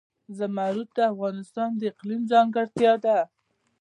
[0.37, 3.17] زمرد د افغانستان د اقلیم ځانګړتیا ده.